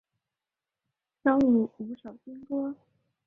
[1.23, 2.75] 收录五首新歌。